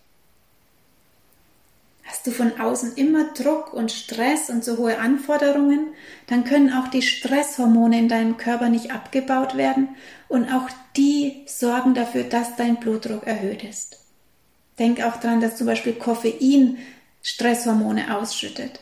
Hast 2.05 2.27
du 2.27 2.31
von 2.31 2.59
außen 2.59 2.95
immer 2.97 3.33
Druck 3.35 3.75
und 3.75 3.93
Stress 3.93 4.49
und 4.49 4.65
so 4.65 4.79
hohe 4.79 4.99
Anforderungen, 4.99 5.89
dann 6.27 6.45
können 6.45 6.73
auch 6.73 6.89
die 6.89 7.03
Stresshormone 7.03 7.99
in 7.99 8.09
deinem 8.09 8.39
Körper 8.39 8.71
nicht 8.71 8.91
abgebaut 8.93 9.57
werden 9.57 9.91
und 10.27 10.51
auch 10.53 10.69
die 10.97 11.43
sorgen 11.47 11.95
dafür, 11.95 12.25
dass 12.25 12.57
dein 12.57 12.77
Blutdruck 12.77 13.27
erhöht 13.27 13.63
ist. 13.63 13.99
Denk 14.79 15.03
auch 15.03 15.17
daran, 15.17 15.41
dass 15.41 15.57
zum 15.57 15.67
Beispiel 15.67 15.93
Koffein 15.93 16.79
Stresshormone 17.23 18.17
ausschüttet. 18.17 18.81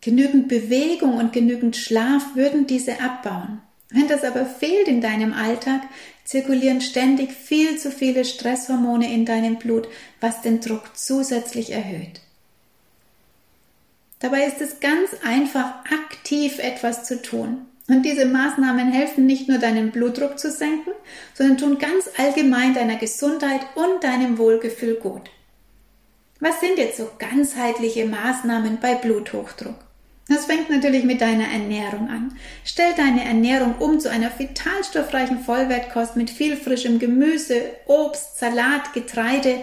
Genügend 0.00 0.48
Bewegung 0.48 1.18
und 1.18 1.32
genügend 1.32 1.76
Schlaf 1.76 2.34
würden 2.34 2.66
diese 2.66 3.00
abbauen. 3.00 3.60
Wenn 3.92 4.08
das 4.08 4.24
aber 4.24 4.46
fehlt 4.46 4.88
in 4.88 5.00
deinem 5.00 5.32
Alltag, 5.34 5.82
zirkulieren 6.24 6.80
ständig 6.80 7.32
viel 7.32 7.78
zu 7.78 7.90
viele 7.90 8.24
Stresshormone 8.24 9.12
in 9.12 9.26
deinem 9.26 9.56
Blut, 9.56 9.88
was 10.20 10.40
den 10.40 10.60
Druck 10.60 10.96
zusätzlich 10.96 11.70
erhöht. 11.72 12.20
Dabei 14.20 14.44
ist 14.44 14.60
es 14.60 14.80
ganz 14.80 15.10
einfach, 15.24 15.84
aktiv 15.84 16.58
etwas 16.58 17.04
zu 17.04 17.20
tun. 17.20 17.66
Und 17.88 18.04
diese 18.04 18.24
Maßnahmen 18.24 18.92
helfen 18.92 19.26
nicht 19.26 19.48
nur 19.48 19.58
deinen 19.58 19.90
Blutdruck 19.90 20.38
zu 20.38 20.50
senken, 20.50 20.92
sondern 21.34 21.58
tun 21.58 21.78
ganz 21.78 22.08
allgemein 22.16 22.72
deiner 22.72 22.96
Gesundheit 22.96 23.60
und 23.74 24.04
deinem 24.04 24.38
Wohlgefühl 24.38 24.94
gut. 24.94 25.28
Was 26.38 26.60
sind 26.60 26.78
jetzt 26.78 26.96
so 26.96 27.10
ganzheitliche 27.18 28.06
Maßnahmen 28.06 28.78
bei 28.80 28.94
Bluthochdruck? 28.94 29.74
Das 30.28 30.46
fängt 30.46 30.70
natürlich 30.70 31.04
mit 31.04 31.20
deiner 31.20 31.48
Ernährung 31.48 32.08
an. 32.08 32.36
Stell 32.64 32.92
deine 32.96 33.24
Ernährung 33.24 33.74
um 33.78 33.98
zu 33.98 34.10
einer 34.10 34.30
vitalstoffreichen 34.36 35.40
Vollwertkost 35.40 36.16
mit 36.16 36.30
viel 36.30 36.56
frischem 36.56 36.98
Gemüse, 36.98 37.62
Obst, 37.86 38.38
Salat, 38.38 38.92
Getreide 38.92 39.56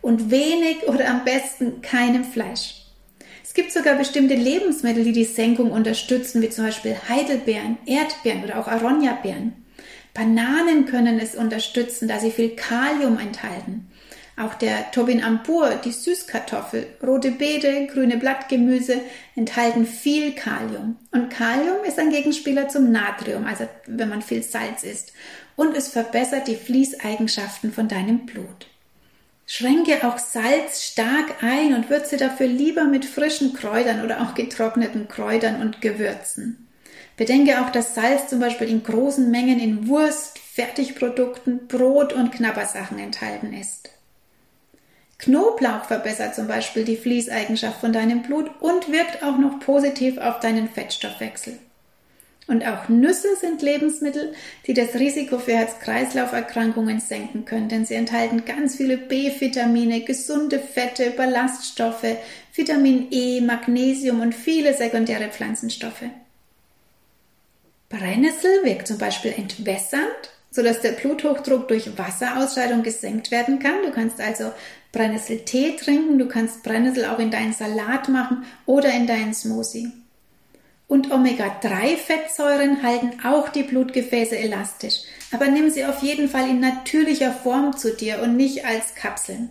und 0.00 0.30
wenig 0.30 0.86
oder 0.86 1.08
am 1.10 1.24
besten 1.24 1.82
keinem 1.82 2.24
Fleisch. 2.24 2.82
Es 3.44 3.52
gibt 3.52 3.72
sogar 3.72 3.94
bestimmte 3.94 4.34
Lebensmittel, 4.34 5.04
die 5.04 5.12
die 5.12 5.24
Senkung 5.24 5.70
unterstützen, 5.70 6.42
wie 6.42 6.50
zum 6.50 6.64
Beispiel 6.64 6.96
Heidelbeeren, 7.08 7.78
Erdbeeren 7.86 8.44
oder 8.44 8.58
auch 8.58 8.68
Aronia-Beeren. 8.68 9.52
Bananen 10.14 10.86
können 10.86 11.18
es 11.18 11.34
unterstützen, 11.34 12.08
da 12.08 12.18
sie 12.18 12.30
viel 12.30 12.56
Kalium 12.56 13.18
enthalten. 13.18 13.90
Auch 14.38 14.52
der 14.52 14.90
Tobinampur, 14.90 15.76
die 15.82 15.92
Süßkartoffel, 15.92 16.86
rote 17.02 17.30
Beete, 17.30 17.86
grüne 17.86 18.18
Blattgemüse 18.18 19.00
enthalten 19.34 19.86
viel 19.86 20.32
Kalium. 20.32 20.96
Und 21.10 21.30
Kalium 21.30 21.84
ist 21.86 21.98
ein 21.98 22.10
Gegenspieler 22.10 22.68
zum 22.68 22.92
Natrium, 22.92 23.46
also 23.46 23.66
wenn 23.86 24.10
man 24.10 24.20
viel 24.20 24.42
Salz 24.42 24.82
isst. 24.82 25.14
Und 25.56 25.74
es 25.74 25.88
verbessert 25.88 26.48
die 26.48 26.56
Fließeigenschaften 26.56 27.72
von 27.72 27.88
deinem 27.88 28.26
Blut. 28.26 28.66
Schränke 29.46 30.06
auch 30.06 30.18
Salz 30.18 30.82
stark 30.82 31.42
ein 31.42 31.72
und 31.72 31.88
würze 31.88 32.18
dafür 32.18 32.48
lieber 32.48 32.84
mit 32.84 33.06
frischen 33.06 33.54
Kräutern 33.54 34.04
oder 34.04 34.20
auch 34.20 34.34
getrockneten 34.34 35.08
Kräutern 35.08 35.62
und 35.62 35.80
Gewürzen. 35.80 36.66
Bedenke 37.16 37.62
auch, 37.62 37.70
dass 37.70 37.94
Salz 37.94 38.28
zum 38.28 38.40
Beispiel 38.40 38.68
in 38.68 38.82
großen 38.82 39.30
Mengen 39.30 39.60
in 39.60 39.88
Wurst, 39.88 40.38
Fertigprodukten, 40.38 41.68
Brot 41.68 42.12
und 42.12 42.32
Knabbersachen 42.32 42.98
enthalten 42.98 43.54
ist. 43.54 43.95
Knoblauch 45.18 45.84
verbessert 45.84 46.34
zum 46.34 46.46
Beispiel 46.46 46.84
die 46.84 46.96
Fließeigenschaft 46.96 47.80
von 47.80 47.92
deinem 47.92 48.22
Blut 48.22 48.50
und 48.60 48.92
wirkt 48.92 49.22
auch 49.22 49.38
noch 49.38 49.60
positiv 49.60 50.18
auf 50.18 50.40
deinen 50.40 50.68
Fettstoffwechsel. 50.68 51.58
Und 52.48 52.64
auch 52.64 52.88
Nüsse 52.88 53.34
sind 53.40 53.60
Lebensmittel, 53.60 54.32
die 54.66 54.74
das 54.74 54.94
Risiko 54.94 55.38
für 55.38 55.54
Herz-Kreislauf-Erkrankungen 55.54 57.00
senken 57.00 57.44
können, 57.44 57.68
denn 57.68 57.84
sie 57.84 57.94
enthalten 57.94 58.44
ganz 58.44 58.76
viele 58.76 58.98
B-Vitamine, 58.98 60.02
gesunde 60.02 60.60
Fette, 60.60 61.10
Ballaststoffe, 61.10 62.16
Vitamin 62.54 63.08
E, 63.10 63.40
Magnesium 63.40 64.20
und 64.20 64.32
viele 64.32 64.74
sekundäre 64.74 65.28
Pflanzenstoffe. 65.28 66.04
Brennnessel 67.88 68.64
wirkt 68.64 68.86
zum 68.86 68.98
Beispiel 68.98 69.34
entwässernd, 69.36 70.30
sodass 70.56 70.80
der 70.80 70.92
Bluthochdruck 70.92 71.68
durch 71.68 71.96
Wasserausscheidung 71.96 72.82
gesenkt 72.82 73.30
werden 73.30 73.60
kann. 73.60 73.82
Du 73.84 73.92
kannst 73.92 74.20
also 74.20 74.52
Brennnesseltee 74.90 75.76
trinken, 75.76 76.18
du 76.18 76.26
kannst 76.26 76.62
Brennnessel 76.62 77.04
auch 77.04 77.18
in 77.18 77.30
deinen 77.30 77.52
Salat 77.52 78.08
machen 78.08 78.44
oder 78.64 78.92
in 78.92 79.06
deinen 79.06 79.34
Smoothie. 79.34 79.92
Und 80.88 81.10
Omega-3-Fettsäuren 81.10 82.82
halten 82.82 83.24
auch 83.24 83.48
die 83.50 83.64
Blutgefäße 83.64 84.38
elastisch. 84.38 85.00
Aber 85.32 85.48
nimm 85.48 85.68
sie 85.68 85.84
auf 85.84 86.02
jeden 86.02 86.28
Fall 86.28 86.48
in 86.48 86.60
natürlicher 86.60 87.32
Form 87.32 87.76
zu 87.76 87.94
dir 87.94 88.22
und 88.22 88.36
nicht 88.36 88.64
als 88.64 88.94
Kapseln. 88.94 89.50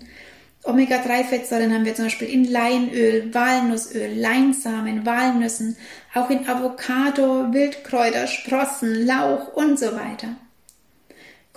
Omega-3-Fettsäuren 0.63 1.71
haben 1.73 1.85
wir 1.85 1.93
zum 1.93 2.05
Beispiel 2.05 2.29
in 2.29 2.45
Leinöl, 2.45 3.31
Walnussöl, 3.33 4.13
Leinsamen, 4.15 5.05
Walnüssen, 5.05 5.77
auch 6.15 6.31
in 6.31 6.47
Avocado, 6.47 7.53
Wildkräuter, 7.53 8.25
Sprossen, 8.25 9.05
Lauch 9.05 9.53
und 9.53 9.77
so 9.77 9.87
weiter. 9.95 10.29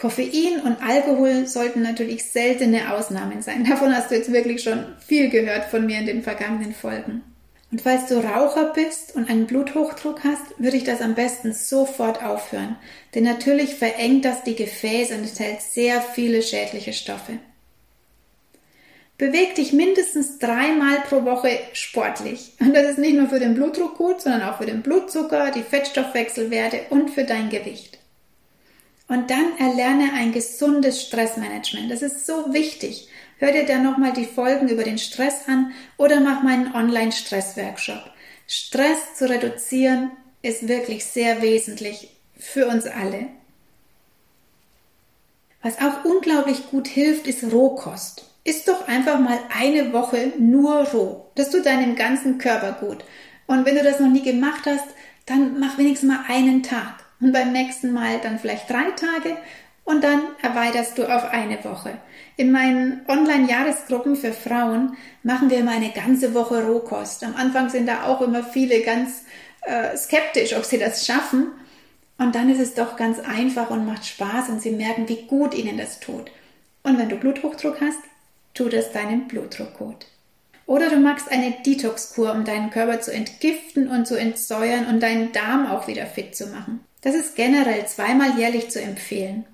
Koffein 0.01 0.61
und 0.65 0.83
Alkohol 0.83 1.47
sollten 1.47 1.83
natürlich 1.83 2.25
seltene 2.25 2.95
Ausnahmen 2.95 3.43
sein. 3.43 3.65
Davon 3.69 3.95
hast 3.95 4.11
du 4.11 4.15
jetzt 4.15 4.33
wirklich 4.33 4.63
schon 4.63 4.85
viel 5.05 5.29
gehört 5.29 5.65
von 5.65 5.87
mir 5.87 5.99
in 5.99 6.07
den 6.07 6.23
vergangenen 6.23 6.73
Folgen. 6.73 7.23
Und 7.71 7.83
falls 7.83 8.07
du 8.07 8.17
Raucher 8.17 8.73
bist 8.73 9.15
und 9.15 9.29
einen 9.29 9.47
Bluthochdruck 9.47 10.25
hast, 10.25 10.59
würde 10.59 10.79
ich 10.79 10.85
das 10.85 11.03
am 11.03 11.15
besten 11.15 11.53
sofort 11.53 12.25
aufhören. 12.25 12.77
Denn 13.15 13.25
natürlich 13.25 13.75
verengt 13.75 14.25
das 14.25 14.43
die 14.43 14.55
Gefäße 14.55 15.15
und 15.15 15.25
enthält 15.25 15.61
sehr 15.61 16.01
viele 16.01 16.43
schädliche 16.43 16.95
Stoffe. 16.95 17.35
Beweg 19.19 19.57
dich 19.57 19.73
mindestens 19.73 20.39
dreimal 20.39 21.01
pro 21.09 21.25
Woche 21.25 21.59
sportlich. 21.73 22.53
Und 22.61 22.73
das 22.75 22.91
ist 22.91 22.99
nicht 22.99 23.17
nur 23.17 23.29
für 23.29 23.41
den 23.41 23.55
Blutdruck 23.55 23.99
gut, 23.99 24.23
sondern 24.23 24.43
auch 24.43 24.59
für 24.59 24.67
den 24.67 24.81
Blutzucker, 24.81 25.51
die 25.51 25.63
Fettstoffwechselwerte 25.63 26.83
und 26.91 27.11
für 27.11 27.25
dein 27.25 27.51
Gewicht. 27.51 27.98
Und 29.09 29.31
dann 29.31 29.57
erlerne 29.59 30.13
ein 30.15 30.33
gesundes 30.33 31.03
Stressmanagement. 31.03 31.91
Das 31.91 32.03
ist 32.03 32.27
so 32.27 32.53
wichtig. 32.53 33.09
Hör 33.39 33.53
dir 33.53 33.65
dann 33.65 33.83
nochmal 33.83 34.13
die 34.13 34.27
Folgen 34.27 34.69
über 34.69 34.85
den 34.85 34.99
Stress 34.99 35.49
an 35.49 35.73
oder 35.97 36.21
mach 36.21 36.43
meinen 36.43 36.75
Online-Stress-Workshop. 36.75 38.11
Stress 38.47 39.15
zu 39.17 39.29
reduzieren 39.29 40.11
ist 40.43 40.69
wirklich 40.69 41.05
sehr 41.05 41.41
wesentlich 41.41 42.11
für 42.37 42.67
uns 42.67 42.87
alle. 42.87 43.29
Was 45.63 45.79
auch 45.79 46.05
unglaublich 46.05 46.71
gut 46.71 46.87
hilft, 46.87 47.27
ist 47.27 47.51
Rohkost. 47.53 48.25
Iss 48.45 48.65
doch 48.65 48.89
einfach 48.89 49.19
mal 49.19 49.39
eine 49.57 49.93
Woche 49.93 50.33
nur 50.39 50.85
roh. 50.89 51.27
Das 51.35 51.51
tut 51.51 51.67
deinem 51.67 51.97
ganzen 51.97 52.39
Körper 52.39 52.73
gut. 52.73 53.05
Und 53.47 53.65
wenn 53.65 53.75
du 53.75 53.83
das 53.83 54.01
noch 54.01 54.09
nie 54.09 54.23
gemacht 54.23 54.63
hast, 54.67 54.87
dann 55.27 55.59
mach 55.59 55.79
wenigstens 55.79 56.09
mal 56.09 56.25
einen 56.29 56.63
Tag 56.63 57.05
und 57.21 57.33
beim 57.33 57.53
nächsten 57.53 57.93
Mal 57.93 58.21
dann 58.23 58.39
vielleicht 58.39 58.71
drei 58.71 58.91
Tage 58.93 59.37
und 59.85 60.05
dann 60.05 60.21
erweiterst 60.43 60.99
du 60.99 61.05
auf 61.05 61.25
eine 61.31 61.65
Woche. 61.65 61.97
In 62.37 62.53
meinen 62.53 63.01
Online-Jahresgruppen 63.09 64.17
für 64.17 64.33
Frauen 64.33 64.97
machen 65.23 65.51
wir 65.51 65.59
immer 65.59 65.73
eine 65.73 65.91
ganze 65.91 66.35
Woche 66.35 66.65
Rohkost. 66.65 67.25
Am 67.25 67.35
Anfang 67.35 67.71
sind 67.71 67.87
da 67.87 68.05
auch 68.05 68.21
immer 68.21 68.45
viele 68.45 68.83
ganz 68.83 69.25
äh, 69.63 69.97
skeptisch, 69.97 70.55
ob 70.55 70.65
sie 70.65 70.79
das 70.79 71.07
schaffen. 71.07 71.49
Und 72.19 72.35
dann 72.35 72.51
ist 72.51 72.61
es 72.61 72.75
doch 72.75 72.97
ganz 72.97 73.19
einfach 73.19 73.71
und 73.71 73.87
macht 73.87 74.05
Spaß 74.05 74.51
und 74.51 74.61
sie 74.61 74.73
merken, 74.73 75.09
wie 75.09 75.27
gut 75.27 75.55
ihnen 75.55 75.79
das 75.79 76.01
tut. 76.01 76.31
Und 76.83 76.99
wenn 76.99 77.09
du 77.09 77.17
Bluthochdruck 77.17 77.81
hast, 77.81 78.01
tut 78.55 78.75
es 78.75 78.93
deinem 78.93 79.27
Blutdruck 79.27 79.79
gut. 79.79 80.07
Oder 80.67 80.91
du 80.91 80.97
machst 80.97 81.31
eine 81.31 81.55
Detox-Kur, 81.65 82.33
um 82.33 82.45
deinen 82.45 82.71
Körper 82.71 83.01
zu 83.01 83.11
entgiften 83.11 83.89
und 83.89 84.07
zu 84.07 84.17
entsäuern 84.17 84.87
und 84.87 85.03
deinen 85.03 85.33
Darm 85.33 85.67
auch 85.67 85.89
wieder 85.89 86.05
fit 86.05 86.37
zu 86.37 86.49
machen. 86.49 86.85
Das 87.03 87.15
ist 87.15 87.37
generell 87.37 87.87
zweimal 87.87 88.39
jährlich 88.39 88.71
zu 88.71 88.81
empfehlen. 88.81 89.45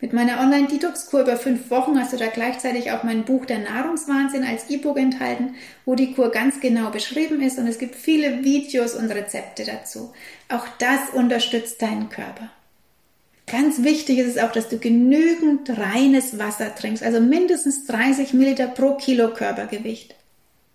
Mit 0.00 0.12
meiner 0.12 0.40
Online-Detox-Kur 0.40 1.20
über 1.20 1.36
fünf 1.36 1.70
Wochen 1.70 1.98
hast 1.98 2.12
du 2.12 2.16
da 2.16 2.26
gleichzeitig 2.26 2.90
auch 2.90 3.04
mein 3.04 3.24
Buch 3.24 3.46
Der 3.46 3.60
Nahrungswahnsinn 3.60 4.42
als 4.42 4.68
E-Book 4.68 4.98
enthalten, 4.98 5.54
wo 5.84 5.94
die 5.94 6.12
Kur 6.12 6.32
ganz 6.32 6.60
genau 6.60 6.90
beschrieben 6.90 7.40
ist 7.40 7.56
und 7.58 7.68
es 7.68 7.78
gibt 7.78 7.94
viele 7.94 8.42
Videos 8.42 8.94
und 8.94 9.12
Rezepte 9.12 9.64
dazu. 9.64 10.12
Auch 10.48 10.66
das 10.78 11.10
unterstützt 11.12 11.80
deinen 11.82 12.08
Körper. 12.08 12.50
Ganz 13.46 13.84
wichtig 13.84 14.18
ist 14.18 14.36
es 14.36 14.42
auch, 14.42 14.50
dass 14.50 14.68
du 14.68 14.78
genügend 14.78 15.70
reines 15.70 16.38
Wasser 16.38 16.74
trinkst, 16.74 17.04
also 17.04 17.20
mindestens 17.20 17.86
30 17.86 18.32
Milliliter 18.32 18.66
pro 18.66 18.94
Kilo 18.94 19.32
Körpergewicht. 19.32 20.16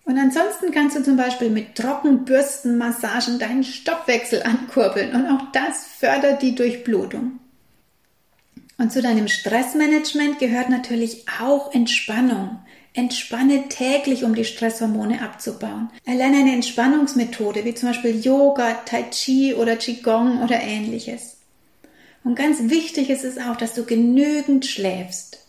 Und 0.08 0.16
ansonsten 0.16 0.72
kannst 0.72 0.96
du 0.96 1.02
zum 1.02 1.18
Beispiel 1.18 1.50
mit 1.50 1.74
Trockenbürstenmassagen 1.74 3.38
deinen 3.38 3.62
Stoffwechsel 3.62 4.42
ankurbeln 4.42 5.14
und 5.14 5.26
auch 5.26 5.52
das 5.52 5.84
fördert 5.84 6.40
die 6.40 6.54
Durchblutung. 6.54 7.40
Und 8.78 8.90
zu 8.90 9.02
deinem 9.02 9.28
Stressmanagement 9.28 10.38
gehört 10.38 10.70
natürlich 10.70 11.26
auch 11.38 11.74
Entspannung. 11.74 12.58
Entspanne 12.94 13.68
täglich, 13.68 14.24
um 14.24 14.34
die 14.34 14.46
Stresshormone 14.46 15.20
abzubauen. 15.20 15.90
Erlerne 16.06 16.38
eine 16.38 16.54
Entspannungsmethode, 16.54 17.66
wie 17.66 17.74
zum 17.74 17.90
Beispiel 17.90 18.18
Yoga, 18.18 18.78
Tai 18.86 19.02
Chi 19.10 19.54
oder 19.54 19.76
Qigong 19.76 20.42
oder 20.42 20.58
ähnliches. 20.58 21.36
Und 22.24 22.34
ganz 22.34 22.70
wichtig 22.70 23.10
ist 23.10 23.24
es 23.24 23.36
auch, 23.36 23.56
dass 23.56 23.74
du 23.74 23.84
genügend 23.84 24.64
schläfst. 24.64 25.46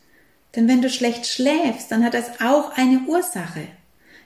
Denn 0.58 0.68
wenn 0.68 0.82
du 0.82 0.90
schlecht 0.90 1.28
schläfst, 1.28 1.90
dann 1.92 2.04
hat 2.04 2.14
das 2.14 2.42
auch 2.42 2.76
eine 2.76 3.04
Ursache 3.08 3.62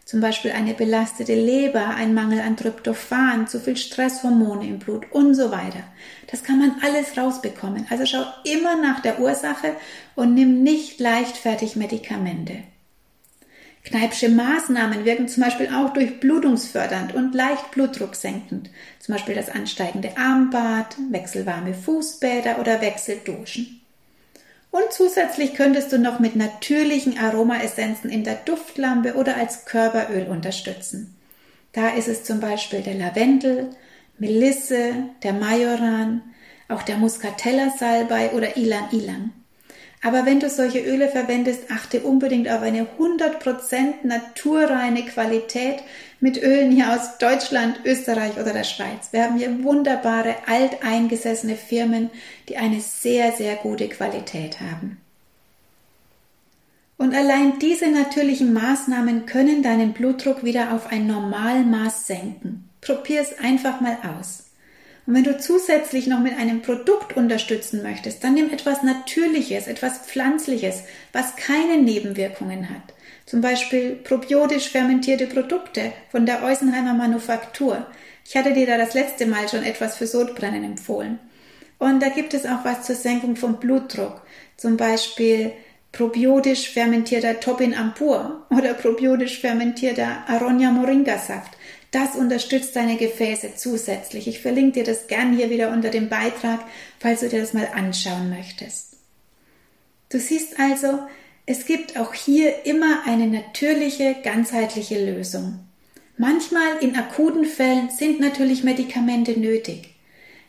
zum 0.06 0.20
Beispiel 0.20 0.52
eine 0.52 0.74
belastete 0.74 1.34
Leber, 1.34 1.88
ein 1.90 2.14
Mangel 2.14 2.42
an 2.42 2.58
Tryptophan, 2.58 3.48
zu 3.48 3.60
viel 3.60 3.78
Stresshormone 3.78 4.68
im 4.68 4.80
Blut 4.80 5.12
und 5.12 5.34
so 5.34 5.52
weiter. 5.52 5.84
Das 6.30 6.44
kann 6.44 6.60
man 6.60 6.76
alles 6.82 7.18
rausbekommen. 7.18 7.86
Also 7.90 8.06
schau 8.06 8.24
immer 8.44 8.76
nach 8.76 9.00
der 9.00 9.20
Ursache 9.20 9.76
und 10.16 10.34
nimm 10.34 10.62
nicht 10.64 11.00
leichtfertig 11.00 11.76
Medikamente. 11.76 12.64
Kneipsche 13.86 14.30
Maßnahmen 14.30 15.04
wirken 15.04 15.28
zum 15.28 15.44
Beispiel 15.44 15.68
auch 15.68 15.92
durchblutungsfördernd 15.94 17.14
und 17.14 17.36
leicht 17.36 17.72
blutdrucksenkend, 17.72 18.70
zum 19.00 19.16
Beispiel 19.16 19.36
das 19.36 19.50
ansteigende 19.50 20.18
Armbad, 20.18 20.96
wechselwarme 21.12 21.74
Fußbäder 21.74 22.60
oder 22.60 22.80
Wechselduschen. 22.80 23.83
Und 24.74 24.92
zusätzlich 24.92 25.54
könntest 25.54 25.92
du 25.92 26.00
noch 26.00 26.20
mit 26.20 26.36
natürlichen 26.36 27.20
Aromaessenzen 27.20 28.10
in 28.10 28.24
der 28.24 28.34
Duftlampe 28.34 29.14
oder 29.14 29.38
als 29.38 29.66
Körperöl 29.66 30.26
unterstützen. 30.26 31.16
Da 31.74 31.90
ist 31.90 32.08
es 32.08 32.24
zum 32.24 32.40
Beispiel 32.40 32.82
der 32.82 32.96
Lavendel, 32.96 33.70
Melisse, 34.18 34.96
der 35.22 35.34
Majoran, 35.34 36.24
auch 36.70 36.82
der 36.82 36.98
Muscatella-Salbei 36.98 38.32
oder 38.32 38.58
Ilan 38.58 38.90
Ilan. 38.92 39.32
Aber 40.06 40.26
wenn 40.26 40.42
du 40.42 40.50
solche 40.50 40.82
Öle 40.82 41.08
verwendest, 41.08 41.72
achte 41.72 42.02
unbedingt 42.02 42.50
auf 42.50 42.62
eine 42.62 42.86
100% 43.00 44.04
naturreine 44.04 45.04
Qualität 45.06 45.82
mit 46.20 46.38
Ölen 46.42 46.72
hier 46.72 46.94
aus 46.94 47.18
Deutschland, 47.20 47.80
Österreich 47.86 48.34
oder 48.38 48.52
der 48.52 48.66
Schweiz. 48.66 49.10
Wir 49.12 49.24
haben 49.24 49.38
hier 49.38 49.64
wunderbare, 49.64 50.36
alteingesessene 50.46 51.56
Firmen, 51.56 52.10
die 52.50 52.58
eine 52.58 52.82
sehr, 52.82 53.32
sehr 53.32 53.56
gute 53.56 53.88
Qualität 53.88 54.60
haben. 54.60 54.98
Und 56.98 57.16
allein 57.16 57.60
diese 57.60 57.90
natürlichen 57.90 58.54
Maßnahmen 58.54 59.26
können 59.26 59.64
deinen 59.64 59.94
Blutdruck 59.94 60.44
wieder 60.44 60.74
auf 60.74 60.92
ein 60.92 61.08
Normalmaß 61.08 62.08
senken. 62.08 62.70
Probier 62.82 63.22
es 63.22 63.40
einfach 63.40 63.80
mal 63.80 63.98
aus. 64.20 64.43
Und 65.06 65.16
wenn 65.16 65.24
du 65.24 65.38
zusätzlich 65.38 66.08
noch 66.08 66.20
mit 66.20 66.38
einem 66.38 66.62
Produkt 66.62 67.18
unterstützen 67.18 67.84
möchtest, 67.84 68.24
dann 68.24 68.36
nimm 68.36 68.50
etwas 68.52 68.84
Natürliches, 68.84 69.68
etwas 69.68 70.00
Pflanzliches, 70.00 70.84
was 71.12 71.36
keine 71.36 71.82
Nebenwirkungen 71.82 72.70
hat. 72.70 72.94
Zum 73.26 73.42
Beispiel 73.42 73.96
probiotisch 73.96 74.70
fermentierte 74.70 75.28
Produkte 75.28 75.92
von 76.10 76.26
der 76.26 76.44
Eusenheimer 76.44 76.94
Manufaktur. 76.94 77.86
Ich 78.26 78.38
hatte 78.38 78.54
dir 78.54 78.66
da 78.66 78.78
das 78.78 78.94
letzte 78.94 79.26
Mal 79.26 79.50
schon 79.50 79.64
etwas 79.64 79.98
für 79.98 80.08
Sodbrennen 80.08 80.64
empfohlen. 80.64 81.20
Und 81.80 82.02
da 82.02 82.10
gibt 82.10 82.34
es 82.34 82.46
auch 82.46 82.64
was 82.64 82.84
zur 82.84 82.96
Senkung 82.96 83.36
vom 83.36 83.60
Blutdruck. 83.60 84.22
Zum 84.56 84.78
Beispiel 84.78 85.52
probiotisch 85.92 86.70
fermentierter 86.70 87.40
Topin 87.40 87.76
Ampur 87.76 88.46
oder 88.50 88.74
probiotisch 88.74 89.40
fermentierter 89.40 90.24
Aronia 90.28 90.72
Moringa 90.72 91.18
Saft. 91.18 91.52
Das 91.94 92.16
unterstützt 92.16 92.76
deine 92.76 92.98
Gefäße 92.98 93.52
zusätzlich. 93.56 94.28
Ich 94.28 94.42
verlinke 94.42 94.80
dir 94.80 94.84
das 94.84 95.06
gern 95.06 95.38
hier 95.38 95.52
wieder 95.52 95.70
unter 95.70 95.92
dem 95.92 96.10
Beitrag, 96.10 96.60
falls 97.00 97.20
du 97.20 97.30
dir 97.30 97.40
das 97.40 97.54
mal 97.54 97.70
anschauen 97.72 98.32
möchtest. 98.32 98.96
Du 100.10 100.18
siehst 100.18 100.60
also, 100.60 100.98
es 101.46 101.68
gibt 101.68 102.00
auch 102.00 102.16
hier 102.16 102.66
immer 102.66 103.04
eine 103.06 103.28
natürliche, 103.28 104.16
ganzheitliche 104.24 105.06
Lösung. 105.06 105.60
Manchmal 106.18 106.78
in 106.82 106.96
akuten 106.96 107.46
Fällen 107.46 107.92
sind 107.92 108.20
natürlich 108.20 108.64
Medikamente 108.64 109.40
nötig, 109.40 109.94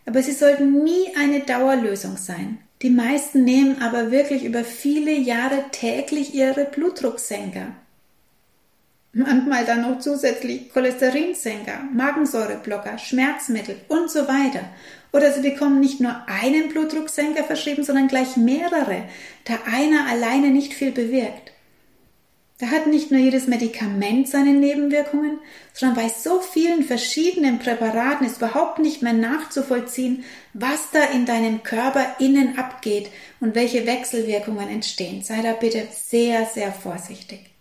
aber 0.07 0.23
sie 0.23 0.33
sollten 0.33 0.83
nie 0.83 1.15
eine 1.15 1.41
Dauerlösung 1.41 2.17
sein. 2.17 2.57
Die 2.81 2.91
meisten 2.91 3.45
nehmen 3.45 3.83
aber 3.83 4.11
wirklich 4.11 4.45
über 4.45 4.65
viele 4.65 5.13
Jahre 5.13 5.63
täglich 5.73 6.35
ihre 6.35 6.65
Blutdrucksenker 6.65 7.75
manchmal 9.14 9.64
dann 9.64 9.83
noch 9.83 10.00
zusätzlich 10.00 10.72
Cholesterinsenker, 10.72 11.81
Magensäureblocker, 11.92 12.98
Schmerzmittel 12.98 13.77
und 13.88 14.11
so 14.11 14.29
weiter. 14.29 14.64
Oder 15.12 15.33
sie 15.33 15.48
bekommen 15.48 15.81
nicht 15.81 16.00
nur 16.00 16.14
einen 16.27 16.68
Blutdrucksenker 16.68 17.44
verschrieben, 17.44 17.85
sondern 17.85 18.09
gleich 18.09 18.37
mehrere, 18.37 19.05
da 19.44 19.55
einer 19.72 20.09
alleine 20.09 20.50
nicht 20.50 20.74
viel 20.74 20.90
bewirkt. 20.90 21.53
Da 22.59 22.68
hat 22.68 22.87
nicht 22.87 23.11
nur 23.11 23.20
jedes 23.20 23.48
Medikament 23.48 24.29
seine 24.29 24.53
Nebenwirkungen, 24.53 25.38
sondern 25.72 25.96
bei 25.96 26.09
so 26.09 26.40
vielen 26.40 26.85
verschiedenen 26.85 27.59
Präparaten 27.59 28.27
ist 28.27 28.38
überhaupt 28.38 28.79
nicht 28.79 29.03
mehr 29.03 29.12
nachzuvollziehen, 29.12 30.24
was 30.53 30.90
da 30.92 31.03
in 31.05 31.27
deinem 31.27 31.62
Körper 31.62 32.16
innen 32.20 32.57
abgeht 32.57 33.11
und 33.40 33.55
welche 33.55 33.87
Wechselwirkungen 33.87 34.68
entstehen. 34.68 35.22
Sei 35.22 35.42
da 35.42 35.53
bitte 35.53 35.87
sehr, 35.92 36.46
sehr 36.46 36.72
vorsichtig. 36.72 37.54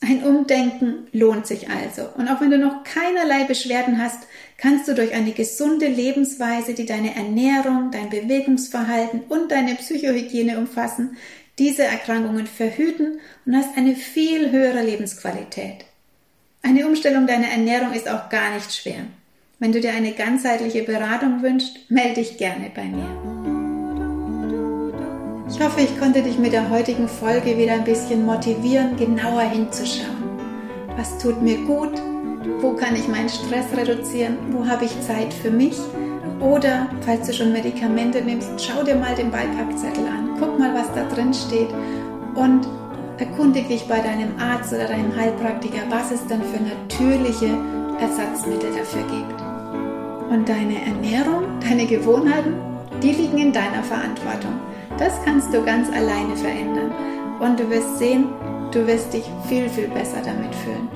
Ein 0.00 0.22
Umdenken 0.24 1.08
lohnt 1.12 1.46
sich 1.46 1.68
also. 1.70 2.02
Und 2.16 2.28
auch 2.28 2.40
wenn 2.40 2.50
du 2.50 2.58
noch 2.58 2.84
keinerlei 2.84 3.44
Beschwerden 3.44 4.00
hast, 4.00 4.26
kannst 4.58 4.86
du 4.88 4.94
durch 4.94 5.14
eine 5.14 5.32
gesunde 5.32 5.86
Lebensweise, 5.86 6.74
die 6.74 6.86
deine 6.86 7.16
Ernährung, 7.16 7.90
dein 7.90 8.10
Bewegungsverhalten 8.10 9.22
und 9.28 9.50
deine 9.50 9.74
Psychohygiene 9.74 10.58
umfassen, 10.58 11.16
diese 11.58 11.84
Erkrankungen 11.84 12.46
verhüten 12.46 13.20
und 13.46 13.56
hast 13.56 13.76
eine 13.76 13.96
viel 13.96 14.50
höhere 14.50 14.82
Lebensqualität. 14.82 15.86
Eine 16.62 16.86
Umstellung 16.86 17.26
deiner 17.26 17.48
Ernährung 17.48 17.92
ist 17.92 18.08
auch 18.08 18.28
gar 18.28 18.54
nicht 18.54 18.74
schwer. 18.74 19.06
Wenn 19.58 19.72
du 19.72 19.80
dir 19.80 19.92
eine 19.92 20.12
ganzheitliche 20.12 20.82
Beratung 20.82 21.42
wünschst, 21.42 21.90
melde 21.90 22.16
dich 22.16 22.36
gerne 22.36 22.70
bei 22.74 22.84
mir. 22.84 23.55
Ich 25.48 25.60
hoffe, 25.60 25.80
ich 25.80 25.96
konnte 25.98 26.22
dich 26.22 26.38
mit 26.38 26.52
der 26.52 26.70
heutigen 26.70 27.06
Folge 27.06 27.56
wieder 27.56 27.74
ein 27.74 27.84
bisschen 27.84 28.26
motivieren, 28.26 28.96
genauer 28.96 29.42
hinzuschauen. 29.42 30.40
Was 30.96 31.18
tut 31.18 31.40
mir 31.40 31.58
gut? 31.58 31.92
Wo 32.60 32.72
kann 32.72 32.96
ich 32.96 33.06
meinen 33.06 33.28
Stress 33.28 33.66
reduzieren? 33.76 34.38
Wo 34.50 34.66
habe 34.66 34.86
ich 34.86 35.00
Zeit 35.02 35.32
für 35.32 35.52
mich? 35.52 35.78
Oder, 36.40 36.88
falls 37.02 37.28
du 37.28 37.32
schon 37.32 37.52
Medikamente 37.52 38.22
nimmst, 38.22 38.50
schau 38.58 38.82
dir 38.82 38.96
mal 38.96 39.14
den 39.14 39.30
Beipackzettel 39.30 40.04
an. 40.06 40.30
Guck 40.40 40.58
mal, 40.58 40.74
was 40.74 40.92
da 40.94 41.04
drin 41.14 41.32
steht 41.32 41.68
und 42.34 42.66
erkundige 43.18 43.68
dich 43.68 43.86
bei 43.86 44.00
deinem 44.00 44.36
Arzt 44.40 44.72
oder 44.72 44.88
deinem 44.88 45.14
Heilpraktiker, 45.14 45.82
was 45.88 46.10
es 46.10 46.26
dann 46.26 46.42
für 46.42 46.60
natürliche 46.60 47.56
Ersatzmittel 48.00 48.70
dafür 48.76 49.02
gibt. 49.02 49.40
Und 50.28 50.48
deine 50.48 50.84
Ernährung, 50.84 51.44
deine 51.60 51.86
Gewohnheiten, 51.86 52.54
die 53.00 53.12
liegen 53.12 53.38
in 53.38 53.52
deiner 53.52 53.84
Verantwortung. 53.84 54.60
Das 54.98 55.12
kannst 55.24 55.52
du 55.52 55.62
ganz 55.62 55.88
alleine 55.90 56.36
verändern. 56.36 56.92
Und 57.40 57.60
du 57.60 57.68
wirst 57.68 57.98
sehen, 57.98 58.28
du 58.72 58.86
wirst 58.86 59.12
dich 59.12 59.24
viel, 59.48 59.68
viel 59.68 59.88
besser 59.88 60.22
damit 60.24 60.54
fühlen. 60.54 60.88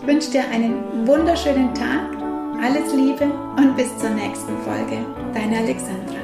Ich 0.00 0.06
wünsche 0.06 0.30
dir 0.30 0.44
einen 0.52 1.06
wunderschönen 1.06 1.72
Tag, 1.74 2.02
alles 2.62 2.92
Liebe 2.92 3.24
und 3.56 3.76
bis 3.76 3.96
zur 3.98 4.10
nächsten 4.10 4.56
Folge. 4.58 4.98
Deine 5.32 5.58
Alexandra. 5.58 6.23